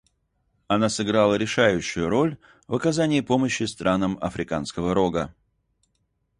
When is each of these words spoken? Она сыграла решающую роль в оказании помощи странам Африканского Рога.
Она 0.65 0.89
сыграла 0.89 1.35
решающую 1.35 2.09
роль 2.09 2.39
в 2.67 2.73
оказании 2.73 3.21
помощи 3.21 3.61
странам 3.67 4.17
Африканского 4.19 4.95
Рога. 4.95 5.35